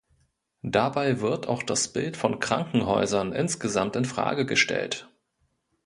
Dabei 0.63 1.21
wird 1.21 1.47
auch 1.47 1.61
das 1.61 1.93
Bild 1.93 2.17
von 2.17 2.39
Krankenhäusern 2.39 3.33
insgesamt 3.33 3.95
in 3.95 4.03
Frage 4.05 4.47
gestellt. 4.47 5.07